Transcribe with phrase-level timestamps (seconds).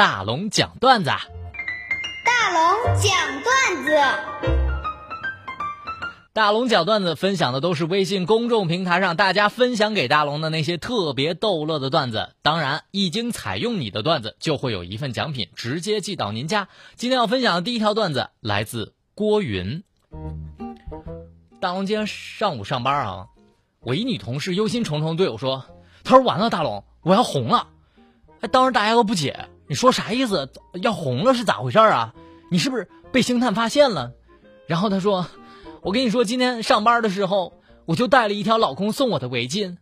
[0.00, 3.90] 大龙讲段子，大龙讲段子，
[6.32, 12.30] 大龙讲段子分享的都是微信公众平台上大家分享给大龙的那些特别逗乐的段子。
[12.40, 16.68] 当然，一经采用你的段子，就会有一份奖品直接寄到您家。
[16.96, 19.84] 今天要分享的第一条段子来自郭云。
[21.60, 23.26] 大龙今天上午上班啊，
[23.80, 25.66] 我一女同事忧心忡忡对我说
[26.04, 27.68] ：“她说完了，大龙，我要红了。”
[28.40, 29.50] 哎，当时大家都不解。
[29.70, 30.50] 你说啥意思？
[30.82, 32.12] 要红了是咋回事啊？
[32.50, 34.10] 你是不是被星探发现了？
[34.66, 35.28] 然后他说
[35.80, 37.52] ：“我跟你说，今天上班的时候，
[37.86, 39.76] 我就带了一条老公送我的围巾。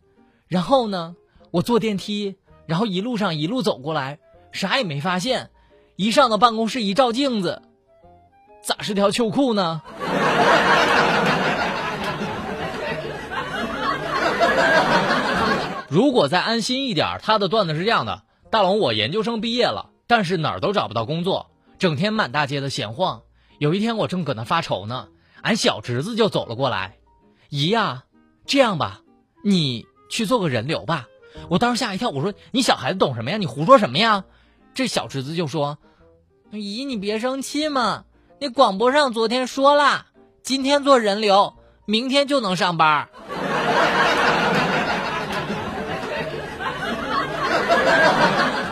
[0.47, 1.15] 然后呢，
[1.49, 2.35] 我坐电梯，
[2.67, 4.19] 然后一路上一路走过来，
[4.51, 5.49] 啥也没发现。
[5.95, 7.63] 一上到办公室一照镜子，
[8.61, 9.81] 咋是条秋裤呢？”
[15.89, 18.21] 如果再安心一点，他的段子是这样的。
[18.51, 23.21] 大龙，我研究生毕业了，但是哪儿都找不到工作，整天满大街的闲晃。
[23.59, 25.09] 有一天我正搁那发愁呢，
[25.41, 26.97] 俺小侄子就走了过来，
[27.49, 28.05] 姨呀，
[28.47, 29.01] 这样吧，
[29.43, 31.07] 你去做个人流吧。
[31.47, 33.37] 我当时吓一跳，我说你小孩子懂什么呀？
[33.37, 34.23] 你胡说什么呀？
[34.73, 35.77] 这小侄子就说，
[36.51, 38.05] 姨你别生气嘛，
[38.39, 40.07] 那广播上昨天说了，
[40.41, 41.53] 今天做人流，
[41.85, 43.09] 明天就能上班。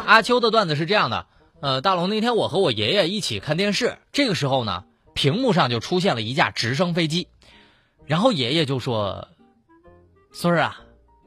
[0.08, 1.26] 阿秋的段子是这样的，
[1.60, 7.28] 呃，大龙那天我和我爷爷一起看电视，这个时候呢，屏幕上就出现了一架直升飞机，
[8.06, 9.28] 然后爷爷就说
[10.32, 10.80] ：“孙儿啊，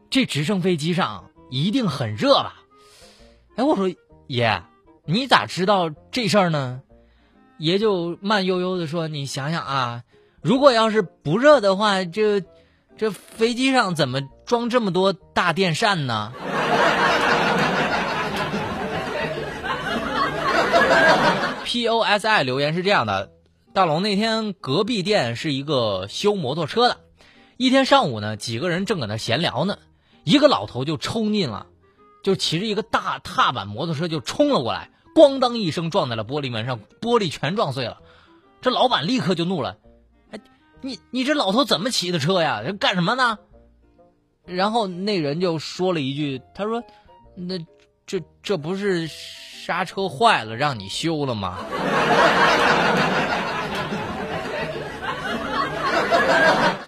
[0.08, 2.54] 这直升飞机上一定很热吧？”
[3.56, 3.94] 哎，我说
[4.28, 4.62] 爷，
[5.04, 6.80] 你咋知道这事儿呢？
[7.58, 10.04] 爷就慢悠悠的说：“你想想啊，
[10.40, 12.42] 如果要是不热的话，这
[12.96, 16.32] 这飞机上怎么装这么多大电扇呢？”
[21.70, 23.30] P O S I 留言是这样的：
[23.72, 26.98] 大龙那天隔壁店是一个修摩托车的，
[27.58, 29.78] 一天上午呢，几个人正搁那闲聊呢，
[30.24, 31.68] 一个老头就冲进了，
[32.24, 37.98] 就骑着一个大踏板摩托车就冲了过来，咣当一声撞在了玻璃门上，玻璃全撞碎了。
[38.60, 39.78] 这老板立刻就怒了
[40.32, 40.40] ：“哎，
[40.80, 42.64] 你你这老头怎么骑的车呀？
[42.80, 43.38] 干什么呢？”
[44.44, 46.82] 然后那人就说了一句：“他说，
[47.36, 47.64] 那
[48.10, 49.08] 这这不是。”
[49.62, 51.58] 刹车坏了，让你修了吗？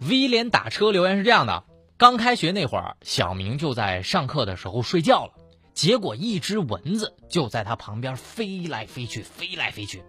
[0.01, 1.63] V 连打车留言是这样的：
[1.97, 5.35] 刚开学那会儿，小明就在上课的时候睡觉了，
[5.75, 10.03] 结果一只蚊子就在他旁边飞来飞去，飞来飞去。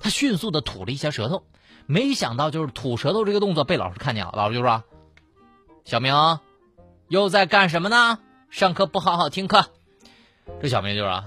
[0.00, 1.42] 他迅速的吐了一下舌头，
[1.84, 4.82] 没想到就是吐舌头这个动作被老师看见了，老师就说
[5.84, 6.38] ：“小明，
[7.08, 8.18] 又在干什么呢？
[8.50, 9.66] 上课不好好听课。”
[10.60, 11.24] 这小明就说。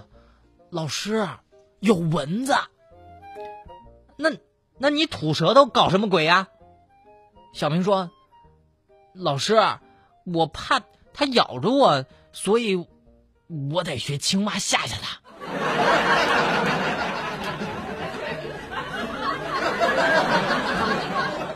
[0.69, 1.27] 老师，
[1.79, 2.53] 有蚊子。
[4.17, 4.29] 那，
[4.77, 6.47] 那你吐舌头搞什么鬼呀？
[7.53, 8.11] 小明说
[9.15, 9.57] ：“老师，
[10.25, 10.81] 我怕
[11.13, 12.85] 它咬着我，所以
[13.71, 15.17] 我得学青蛙吓吓它。”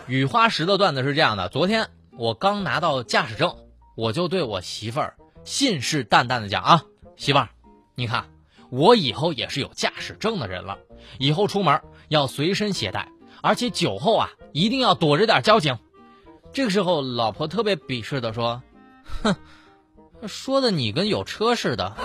[0.07, 3.55] 雨花石的段子是这样的：昨天我刚拿到驾驶证，
[3.95, 6.83] 我就对我媳妇儿信誓旦旦的讲啊，
[7.15, 7.49] 媳妇儿，
[7.95, 8.25] 你看。
[8.69, 10.77] 我以后也是有驾驶证的人了，
[11.19, 13.09] 以后出门要随身携带，
[13.41, 15.77] 而且酒后啊一定要躲着点交警。
[16.53, 18.63] 这个时候，老婆特别鄙视的说
[19.23, 19.35] ：“哼，
[20.25, 21.93] 说的你跟有车似的。”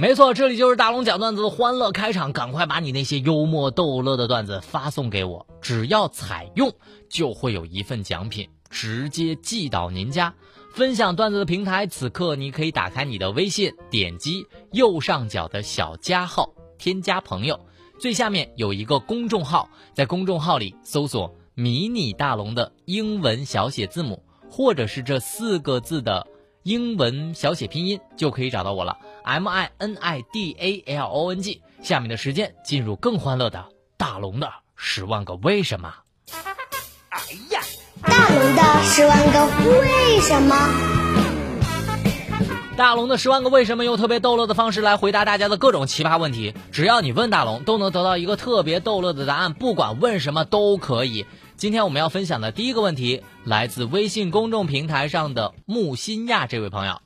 [0.00, 6.72] 没错，这里就是大龙讲段子的欢乐开场，赶快把你那些幽默逗乐的段子发送给我，只要采用
[7.10, 10.34] 就会有一份奖品直接寄到您家。
[10.72, 17.68] 分享段子的平台，此刻你可以打开你的微信，点击右上角的小加号，添加朋友，
[18.00, 26.26] 最下面有一个公众号，在公众号里搜索“迷你大龙”的英文小写字母，或者是这四个字的
[26.64, 28.98] 英文小写拼音，就可以找到我了。
[29.22, 31.62] M I N I D A L O N G。
[31.80, 35.94] 下面的时间进入更欢乐的大龙的十万个为什么。
[37.10, 37.60] 哎呀
[38.04, 40.54] 大龙的十万个为什么。
[42.76, 51.24] 大龙的十万个为什么用特别逗乐的方式来回答大家的各种奇葩问题，只要你问大龙，都能得到一个特别逗乐的答案，不管问什么都可以。
[51.56, 57.00] 今天我们要分享的第一个问题来自微信公众平台上的木心亚这位朋友。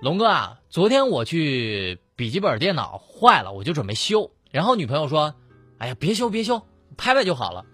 [0.00, 5.34] 龙哥啊，昨天我去笔记本电脑坏了，我就准备修，然后女朋友说
[5.78, 6.62] ：“哎呀，别修别修，
[6.96, 7.64] 拍拍就好了。”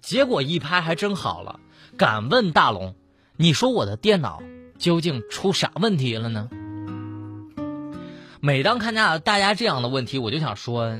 [0.00, 1.60] 结果一拍还真好了。
[1.96, 2.94] 敢问大龙，
[3.36, 4.42] 你说我的电脑
[4.78, 6.48] 究竟出啥问题了呢？
[8.40, 10.96] 每当看见大家这样的问题，我就想说，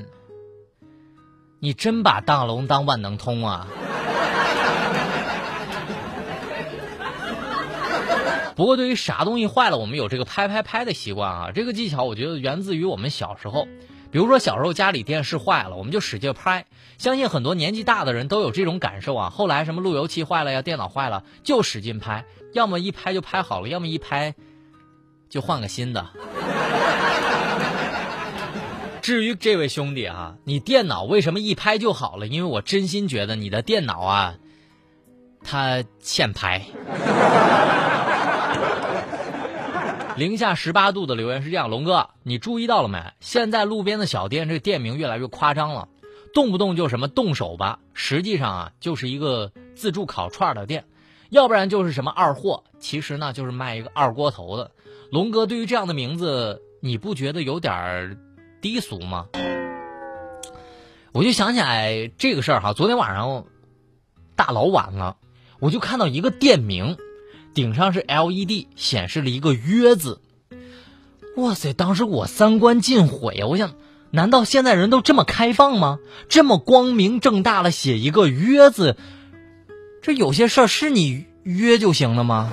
[1.59, 3.67] 你真把大龙当万能通啊！
[8.55, 11.51] 不过，对于啥东西坏了，我们有这个拍拍拍的习惯啊。
[11.51, 13.67] 这个技巧，我觉得源自于我们小时候。
[14.11, 16.65] 比如说，小时候家里电视坏了，我们就使劲拍。
[16.97, 19.29] 相信很多年纪大的人都有这种感受啊。
[19.29, 24.35] 后来什么路由器坏了呀，电脑坏了，就使劲拍，要么一拍就拍好了，要么一拍
[25.29, 26.09] 就换个新的。
[29.01, 32.27] 至于这位兄弟啊，你电脑为什么一拍就好了？
[32.27, 34.35] 因为我真心觉得你的电脑啊，
[35.43, 36.61] 它欠拍。
[40.17, 43.13] 零下十八度的留言是这样，龙哥，你注意到了没？
[43.19, 45.87] 现在路边的小店，这个店名越来越夸张了，
[46.33, 50.85] 动不动就什么动手吧，实际上啊就是一个自助烤串的店，
[51.29, 54.71] 要不然就是什么二货，其实呢就是卖一个二锅头的。
[55.11, 58.17] 龙哥对于这样的名字，你不觉得有点
[58.61, 59.27] 低俗吗？
[61.13, 63.45] 我就想起来这个事儿哈，昨天晚上
[64.35, 65.17] 大老晚了，
[65.59, 66.97] 我就看到一个店名。
[67.53, 70.21] 顶上是 LED，显示了一个约字。
[71.37, 71.73] 哇塞！
[71.73, 73.47] 当时我三观尽毁啊！
[73.47, 73.73] 我想，
[74.09, 75.99] 难道现在人都这么开放吗？
[76.27, 78.97] 这么光明正大的写一个约字，
[80.01, 82.51] 这有些事儿是你约就行了吗？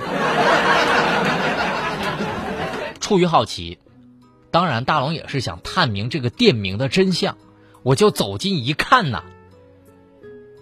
[3.01, 3.79] 出于好奇，
[4.51, 7.37] 当然大龙也是想探明这个店名的真相，
[7.83, 9.23] 我就走近一看呐，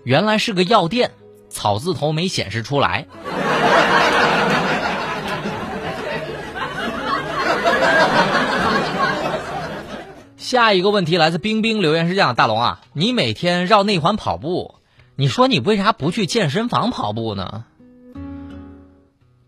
[0.03, 1.11] 原来是个药店，
[1.49, 3.05] 草字头没显示出来。
[10.47, 14.75] 下一个问题来自冰冰留言是这样：大龙啊，你每天绕内环跑步，
[15.17, 17.65] 你说你为啥不去健身房跑步呢？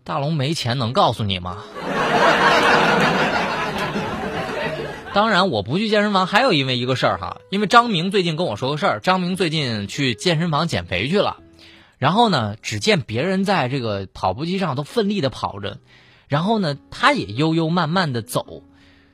[0.04, 1.56] 大龙没钱能告诉你吗？
[5.14, 11.38] 当然我不去健身房，还有因为一个事儿哈，因为张明最近跟我说个事儿，张明最近去健身房减肥去了，
[11.96, 15.78] 然后呢，只见别人在这个跑步机上都奋力的跑着，
[16.28, 18.64] 然后呢，他也悠悠慢慢的走，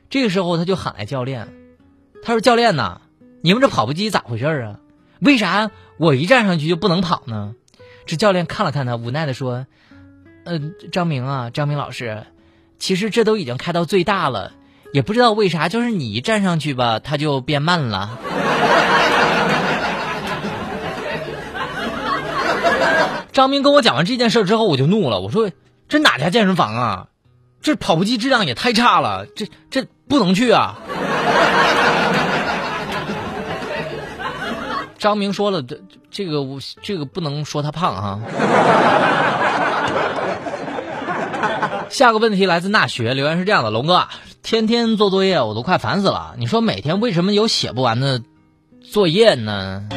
[0.09, 1.47] 这个时候他就喊来教练。
[2.23, 3.01] 他说：“教练呐，
[3.41, 4.79] 你们这跑步机咋回事啊？
[5.19, 7.53] 为啥我一站上去就不能跑呢？”
[8.05, 9.65] 这教练看了看他，无奈的说
[10.45, 12.25] ：“嗯，张明啊，张明老师，
[12.79, 14.53] 其实这都已经开到最大了，
[14.93, 18.17] 也不知道为啥，就是你一站上去吧，它就变慢了。
[23.33, 25.51] ”张明跟我讲完这件事之后，我就怒了，我说
[25.89, 27.07] ：“这哪家健身房啊？
[27.61, 30.79] 这跑步机质量也太差了，这这不能去啊！”
[34.97, 35.79] 张明说了，这
[36.09, 38.21] 这个我这个不能说他胖啊。
[41.89, 44.07] 下个问题来自纳学，留言是这样的：龙哥，
[44.43, 46.35] 天天做作业我都快烦死了。
[46.37, 48.21] 你说每天为什么有写不完的
[48.81, 49.87] 作业呢？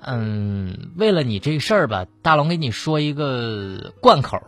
[0.00, 4.38] 嗯，为了你这事儿吧，大龙给你说一个贯口，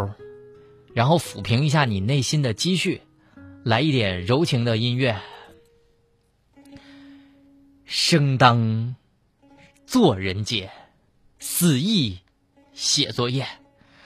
[0.94, 3.02] 然后抚平一下你内心的积蓄，
[3.64, 5.16] 来一点柔情的音乐。
[7.90, 8.96] 生当
[9.86, 10.70] 作人杰，
[11.38, 12.18] 死亦
[12.74, 13.46] 写作业。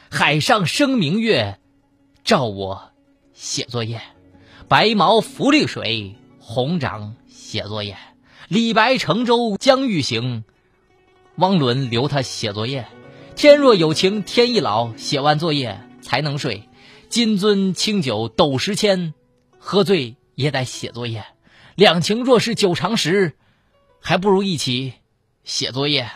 [0.08, 1.58] 海上生明月，
[2.22, 2.92] 照我
[3.34, 4.00] 写作业。
[4.68, 7.96] 白毛浮绿水，红掌写作业。
[8.46, 10.44] 李白乘舟将欲行，
[11.34, 12.86] 汪伦留他写作业。
[13.34, 16.68] 天若有情天亦老，写完作业才能睡。
[17.08, 19.12] 金樽清酒斗十千，
[19.58, 21.24] 喝醉也得写作业。
[21.74, 23.34] 两情若是久长时。
[24.04, 24.94] 还不如一起
[25.44, 26.10] 写作业，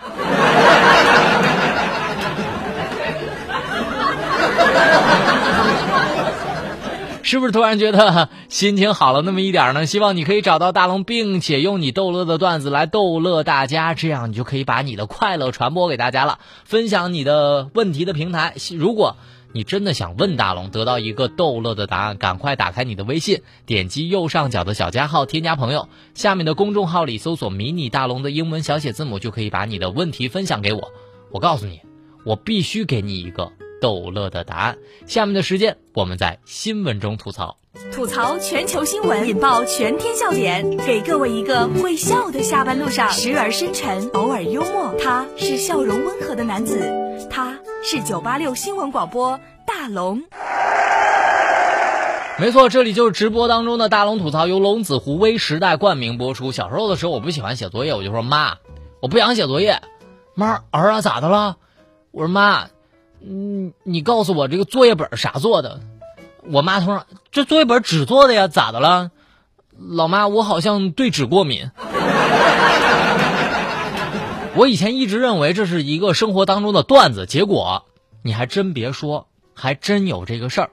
[7.22, 9.86] 是不是突然觉得心情好了那么一点呢？
[9.86, 16.40] 希望你可以找到大龙，并且用你逗乐的段子来逗乐大家，这样你就可以把你的快乐传播给大家了。
[16.64, 19.16] 分享你的问题的平台，如果。
[19.56, 22.18] 你真的想问大龙得到一个逗乐的答案？
[22.18, 30.92] 赶快打开你的微信，点击右上角的小加号，添加朋友，下面的公众号里搜索“迷你大龙”的英文小写字母，就可以把你的问题分享给我。
[31.30, 31.80] 我告诉你，
[32.26, 34.76] 我必须给你一个逗乐的答案。
[35.06, 37.56] 下面的时间，我们在新闻中吐槽，
[37.90, 44.94] 吐槽全球新闻，引爆全天笑点，给各位一个会笑的下班路上，时而深沉，偶尔幽默。
[45.02, 46.78] 他是笑容温和的男子，
[47.30, 50.22] 他是九八六新闻广播大龙。
[52.38, 56.52] 没错，这里就是直播当中的大龙吐槽，由龙子湖微时代冠名播出。
[56.52, 58.56] 小时候的时候，我不喜欢写作业，我就说妈，
[59.00, 59.80] 我不想写作业。
[60.34, 61.56] 妈，儿啊，咋的了？
[62.10, 62.68] 我说妈，
[63.24, 65.80] 嗯，你告诉我这个作业本啥做的？
[66.48, 69.10] 我妈说这作业本纸做的呀，咋的了？
[69.78, 71.70] 老妈，我好像对纸过敏。
[74.56, 77.84] 我以前一直认为这是一个生活当中的段子，结果
[78.22, 80.70] 你还真别说，还真有这个事儿。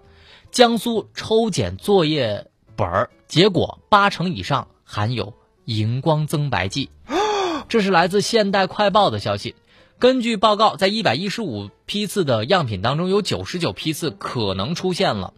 [0.52, 2.48] 江苏抽检作业
[2.78, 5.34] 本儿，结果八成以上含有
[5.66, 6.92] 荧光增白剂。
[7.68, 9.54] 这是来自《现代快报》的消息。
[10.00, 15.34] 根据报告，在一百一十五批次的样品当中，有九十九批次可能出现了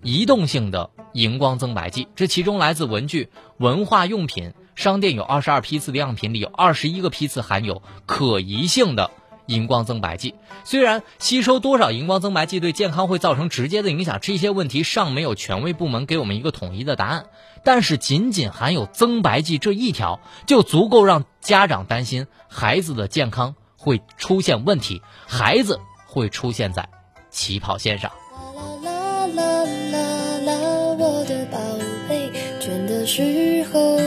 [0.00, 2.06] 移动性的荧光增白剂。
[2.14, 9.10] 这其中来自文具、文化用品商店有二十二批次的样品里，有二十一个批次含有可疑性的。
[9.46, 17.26] 荧光增白剂虽然吸收多少荧光增白剂对健康会造成直接的影响，这些问题尚没有权威部门给我们一个统一的答案。
[17.64, 26.88] 但是仅仅含有增白剂这一条，就足够让家长担心孩子的健康会出现问题，孩子会出现在
[27.28, 28.12] 起跑线上。
[28.54, 29.98] 啦啦啦啦
[30.46, 30.52] 啦，
[30.96, 31.58] 我的宝
[32.08, 33.99] 贝，倦的时候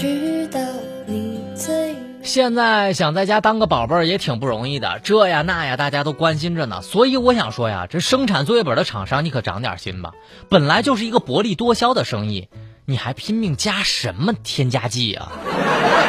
[0.00, 0.58] 知道
[1.04, 1.94] 你最。
[2.22, 6.80] 现在想在家当个宝贝儿也挺不容易的，这呀那呀，大家都关心着呢。
[6.80, 10.12] 所以我想说呀，这生产作业本的厂商，你可长点心吧。
[10.48, 12.48] 本来就是一个薄利多销的生意，
[12.86, 15.32] 你还拼命加什么添加剂啊？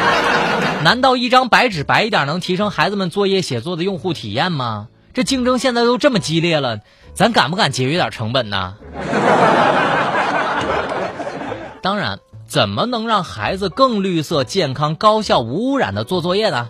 [0.86, 4.88] 难道一张白纸白一点能提升孩子们作业写作的用户体验吗？
[5.14, 6.80] 这竞争现在都这么激烈了，
[7.14, 8.76] 咱敢不敢节约点成本呢？
[11.82, 12.20] 当然，
[12.52, 16.70] 怎么能让孩子更绿色、健康、高效、无污染的做作业呢？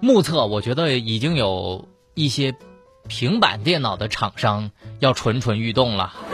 [0.00, 2.56] 目测，我觉得已经有一些
[3.06, 6.12] 平板电脑的厂商要蠢蠢欲动了。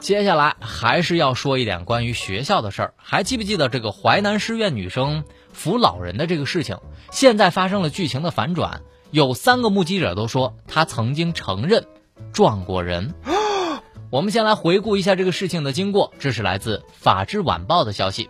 [0.00, 2.94] 接下来还是要说一点关于学校的事儿。
[2.98, 6.76] 还记不记得这个淮南师院女生扶老人的这个事情？
[7.10, 11.86] 现在发生了剧情的反转，有三个目击者都说他曾经承认。
[12.34, 13.14] 撞过人，
[14.10, 16.12] 我们先来回顾一下这个事情的经过。
[16.18, 18.28] 这是来自《法制晚报》的消息。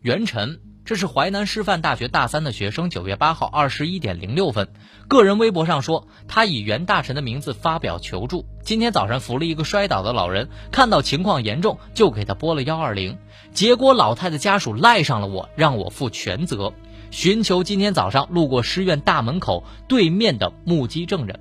[0.00, 2.88] 袁晨，这是淮南师范大学大三的学生。
[2.88, 4.72] 九月八号二十一点零六分，
[5.08, 8.46] 个人微博上说，他以袁大臣的名字发表求助。
[8.62, 13.18] 今天早上扶了一个摔倒的老人，看到情况严重，就给他拨了幺二零。
[13.52, 16.72] 结果老太太家属赖上了我，让我负全责。
[17.10, 21.38] 寻求今天早上路过师院大门口对面的目击证人。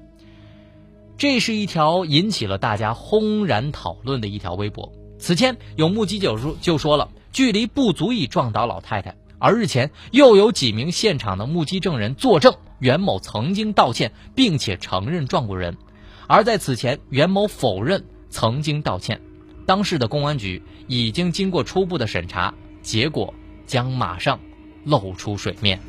[1.21, 4.91] 这是一条引起了大家轰然讨论的一条微博。
[5.19, 9.15] 此前有目击者说就说了，距离不足以撞倒老太太。
[9.37, 15.77] 而日前又有几名现场的目击证人作证，袁某曾经道歉，并且承认撞过人。
[16.25, 19.21] 而在此前，袁某否认曾经道歉。
[19.67, 22.51] 当时的公安局已经经过初步的审查，
[22.81, 23.31] 结果
[23.67, 24.39] 将马上
[24.85, 25.79] 露出水面。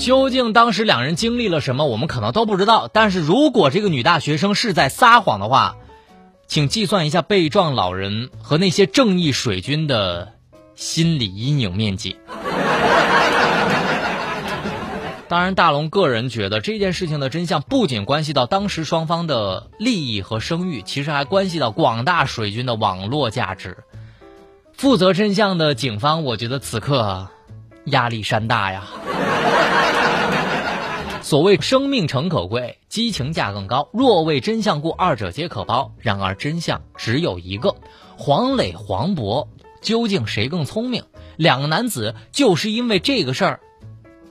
[0.00, 2.88] 究竟当时两人经历了什么，我们可能都不知道。
[2.90, 5.76] 但是如果这个女大学生是在撒谎的话，
[6.46, 10.32] 请计算一下被撞老人和那些正义水军的
[10.74, 12.16] 心理阴影面积。
[15.28, 23.76] 当然，大龙个人觉得这件事情的真相不仅关系到当时双方的利益和声誉，其实还关系到广大水军的网络价值。
[24.72, 27.28] 负责真相的警方，我觉得此刻
[27.84, 28.84] 压力山大呀。
[31.22, 33.88] 所谓生命诚可贵，激情价更高。
[33.92, 35.92] 若为真相故，二者皆可抛。
[35.98, 37.76] 然而真相只有一个，
[38.16, 39.46] 黄磊、黄渤
[39.80, 41.04] 究竟谁更聪明？
[41.36, 43.60] 两个男子就是因为这个事儿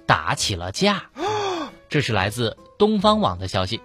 [0.05, 1.09] 打起了架。
[1.89, 3.79] 这是来自东方网的消息。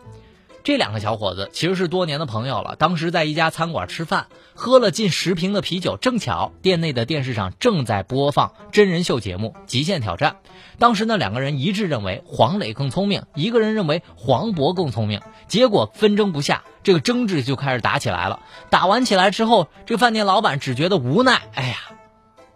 [0.64, 2.74] 这两个小伙子其实是多年的朋友了。
[2.76, 10.36] 当时在一家餐馆吃饭，喝了近十瓶的啤酒，正巧店内的电视上正在播放真人秀节目《极限挑战》。
[10.78, 15.20] 当时呢，两个人一致认为黄磊更聪明，一个人认为黄渤更聪明。
[15.46, 18.40] 结果纷争不下，这个争执就开始打起来了。
[18.70, 21.76] 打完起来之后，这饭店老板只觉得无奈，哎呀，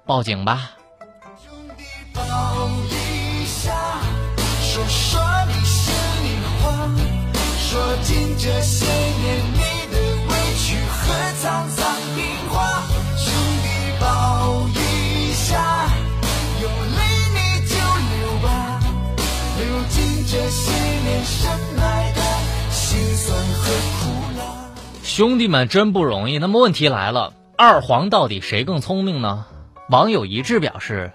[0.07, 0.73] 报警吧。
[4.61, 5.93] 说说你心
[6.25, 6.29] 里
[6.63, 6.89] 话，
[7.59, 8.87] 说尽这些
[25.19, 26.39] 兄弟们真不容易。
[26.39, 29.47] 那么问题来了，二黄到底谁更聪明呢？
[29.91, 31.11] 网友一致表示，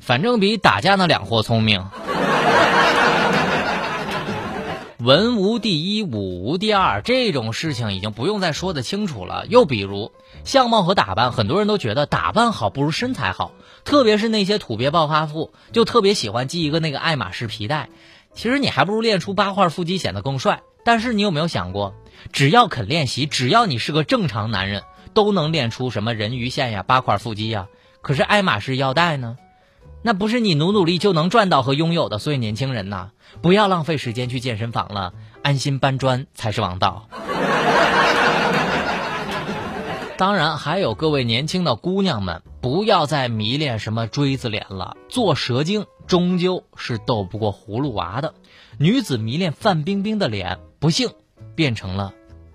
[0.00, 1.86] 反正比打架那两货聪明。
[4.98, 9.46] 文无第一，武无第二，这种事情已经不用再说的清楚了。
[9.46, 10.10] 又比如
[10.42, 13.52] 相貌和打扮，很多人都觉得打扮好不如身材好，
[13.84, 17.90] 特别是那些土鳖暴发户，就特别喜欢系一个那个爱马仕皮带。
[18.34, 20.62] 其实你还不如练出八块腹肌显得更帅。
[20.84, 21.94] 但是你有没有想过，
[22.32, 24.82] 只要肯练习，只要你是个正常男人，
[25.14, 27.68] 都能练出什么人鱼线呀、八块腹肌呀。
[28.00, 29.36] 可是爱马仕腰带呢？
[30.04, 37.08] 那不是你努努力就能赚到和拥有的，所以年轻人呐，不要浪费时间去健身房了，安心搬砖才是王道。
[40.18, 48.34] 当然，还有各位年轻的姑娘们，不要再迷恋什么锥子脸了，做蛇精终究是斗不过葫芦娃的。
[48.78, 51.10] 女子迷恋范冰冰的脸，不幸
[51.54, 52.12] 变成了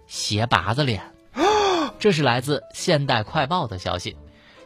[0.08, 1.02] 鞋拔子脸。
[2.00, 4.16] 这是来自《现代快报》的消息。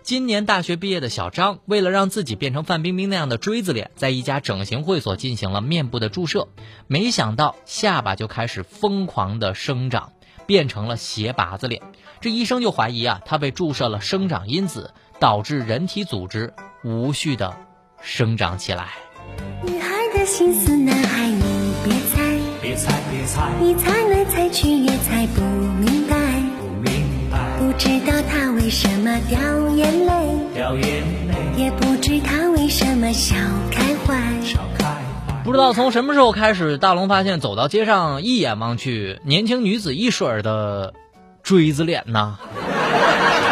[0.04, 6.48] 今年大学毕业的小张，为了让自己变成范冰冰那样的锥子脸，在一家整形会所进行了面部的注射，
[6.88, 10.14] 没想到下巴就开始疯狂的生长，
[10.48, 11.84] 变成了鞋拔子脸。
[12.20, 17.56] 这医生就怀疑啊，他被注射了生长因子，导致人体组织无序的
[18.02, 18.90] 生长起来。
[19.64, 22.21] 女孩的心思，男孩你别猜，
[22.62, 26.16] 别猜别猜，你猜来猜去也猜不明白。
[26.60, 29.40] 不明白，不知道他为什么掉
[29.76, 30.14] 眼泪，
[30.54, 33.36] 掉眼泪，也不知他为什么笑
[33.72, 34.16] 开怀。
[35.44, 40.94] 不知道从什么时候开始，大龙发现走到街上一眼望去，年轻女子一水儿的
[41.42, 42.38] 锥子脸呐。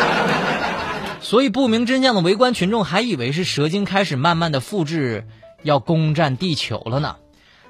[1.20, 5.26] 所以不明真相的围观群众还以为是蛇精开始慢慢的复制，
[5.64, 7.16] 要攻占地球了呢。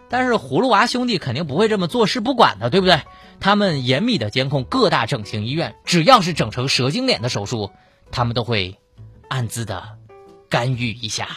[0.10, 3.02] 但是葫芦娃兄弟肯定不会这么坐视不管的，对不对？
[3.40, 7.72] 他们严密的监控各大整形医院，只要是整成蛇精脸的手术，
[8.12, 8.78] 他们都会
[9.30, 9.84] 暗自的
[10.50, 11.28] 干预一下。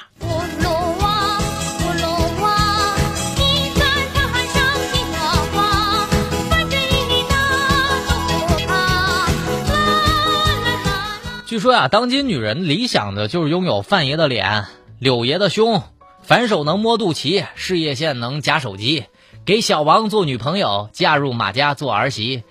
[11.47, 14.65] 据说呀，当今女人理想的就是拥有范爷的脸、
[14.99, 15.83] 柳爷的胸，
[16.23, 19.05] 反手能摸肚脐，事业线能夹手机。
[19.45, 22.45] 给小王做女朋友，嫁入马家做儿媳，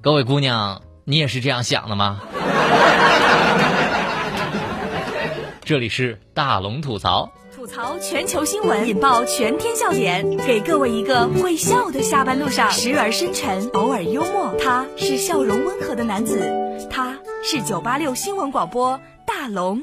[0.00, 2.20] 各位姑娘，你也是这样想的吗？
[5.64, 19.82] 这里是大龙吐槽，吐槽全球新闻，引爆全天笑点，给各位一个会笑的下班路上，时而深沉，偶尔幽默，他是笑容温和的男子，他是九八六新闻广播大龙。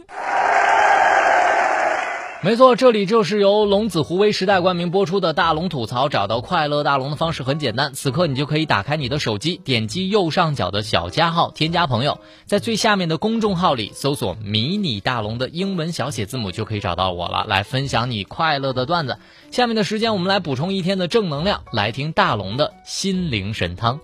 [2.44, 6.10] 没错，这里就是由龙子湖微时代冠名播出的大龙吐槽。
[6.10, 19.18] 找到快乐大龙的方式很简单，此刻你就可以打开你的手机，点击右上角的小加号，添加朋友，在最下面的公众号里搜索“迷你大龙”的英文小写字母，就可以找到我了，来分享你快乐的段子。
[19.50, 24.02] 下面的时间，我们来补充一天的正能量，来听大龙的心灵神汤。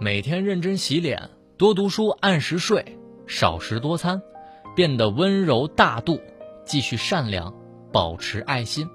[0.00, 1.35] 每天认真洗脸。
[1.58, 4.20] 多读书，按时睡，少食多餐，
[4.74, 6.20] 变得温柔大度，
[6.66, 7.54] 继续善良，
[7.90, 8.90] 保持爱心，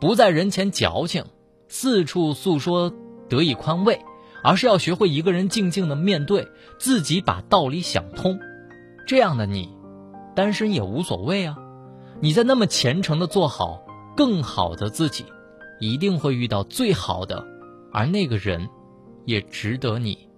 [0.00, 1.26] 不在人前矫情，
[1.68, 2.90] 四处诉说
[3.28, 4.00] 得以宽慰，
[4.42, 8.40] 而是要学会一个人静静的面对，自己把道理想通。
[9.06, 9.68] 这样的你，
[10.34, 11.58] 单身也无所谓啊！
[12.20, 13.82] 你在那么虔诚的做好
[14.16, 15.26] 更好的自己，
[15.78, 17.46] 一定会遇到最好的，
[17.92, 18.70] 而那个人，
[19.26, 20.29] 也值得你。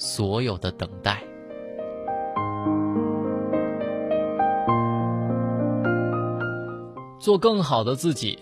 [0.00, 1.22] 所有的等待，
[7.20, 8.38] 做更好的自己，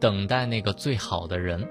[0.00, 1.68] 等待那个最好的人。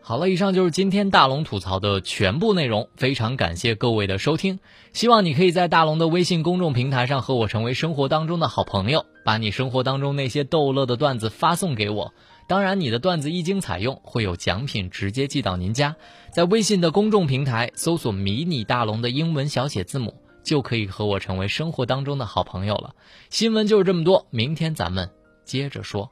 [0.00, 2.88] 好了，以上就是今天大龙吐槽的全部内容。
[2.96, 4.58] 非常感谢各位的收听，
[4.94, 9.04] 希望你可以在大龙的微信公众平台上和我成为生活当中的好朋友。
[9.22, 12.14] 把你生活当中那些逗乐的段子发送给我。
[12.50, 15.94] 当然，你的段子一经采用，会有奖品直接寄到您家。
[16.32, 22.96] 在微信的公众平台搜索“迷你大龙”的英文小写字母，就可以和我成为生活当中的好朋友了。
[23.30, 25.08] 新闻就是这么多，明天咱们
[25.44, 26.10] 接着说。